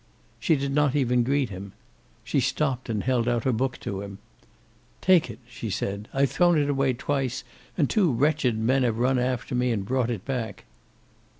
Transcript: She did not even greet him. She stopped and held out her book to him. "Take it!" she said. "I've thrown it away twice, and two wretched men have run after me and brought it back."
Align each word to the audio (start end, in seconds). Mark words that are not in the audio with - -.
She 0.39 0.55
did 0.55 0.73
not 0.73 0.95
even 0.95 1.21
greet 1.21 1.49
him. 1.51 1.73
She 2.23 2.39
stopped 2.39 2.89
and 2.89 3.03
held 3.03 3.27
out 3.27 3.43
her 3.43 3.51
book 3.51 3.77
to 3.81 4.01
him. 4.01 4.17
"Take 4.99 5.29
it!" 5.29 5.37
she 5.47 5.69
said. 5.69 6.07
"I've 6.11 6.31
thrown 6.31 6.57
it 6.57 6.67
away 6.71 6.93
twice, 6.93 7.43
and 7.77 7.87
two 7.87 8.11
wretched 8.11 8.57
men 8.57 8.81
have 8.81 8.97
run 8.97 9.19
after 9.19 9.53
me 9.53 9.71
and 9.71 9.85
brought 9.85 10.09
it 10.09 10.25
back." 10.25 10.63